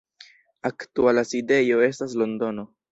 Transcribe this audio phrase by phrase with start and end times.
[0.69, 2.69] Aktuala sidejo estas Londono.